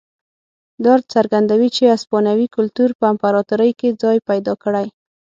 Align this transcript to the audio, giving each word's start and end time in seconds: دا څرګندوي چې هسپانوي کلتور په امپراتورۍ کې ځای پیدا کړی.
دا 0.85 0.93
څرګندوي 1.13 1.69
چې 1.75 1.83
هسپانوي 1.93 2.47
کلتور 2.55 2.89
په 2.99 3.05
امپراتورۍ 3.13 3.71
کې 3.79 3.97
ځای 4.01 4.17
پیدا 4.29 4.53
کړی. 4.63 4.87